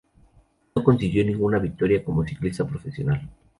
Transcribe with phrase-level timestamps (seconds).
[0.73, 3.29] No consiguió ninguna victoria como ciclista profesional.